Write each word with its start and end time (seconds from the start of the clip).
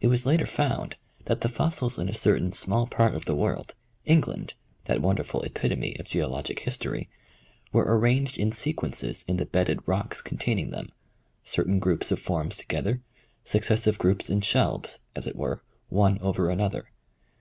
It 0.00 0.08
was 0.08 0.26
later 0.26 0.44
found 0.44 0.96
that 1.26 1.42
the 1.42 1.48
fossils 1.48 1.96
in 1.96 2.08
a 2.08 2.12
certain 2.14 2.50
small 2.50 2.88
part 2.88 3.14
of 3.14 3.26
the 3.26 3.34
world, 3.36 3.76
England— 4.04 4.54
that 4.86 5.00
wonderful 5.00 5.42
epitome 5.42 5.96
of 6.00 6.06
geologic 6.08 6.58
history— 6.58 7.08
were 7.72 7.86
arranged 7.96 8.38
in 8.38 8.50
sequences 8.50 9.24
in 9.28 9.36
the 9.36 9.46
bedded 9.46 9.78
rocks 9.86 10.20
containing 10.20 10.70
them, 10.72 10.88
certain 11.44 11.78
groups 11.78 12.10
of 12.10 12.18
forms 12.18 12.56
together, 12.56 13.02
successive 13.44 14.00
groups 14.00 14.28
in 14.28 14.40
shelves, 14.40 14.98
as 15.14 15.28
it 15.28 15.36
were, 15.36 15.62
one 15.88 16.18
over 16.18 16.50
another. 16.50 16.88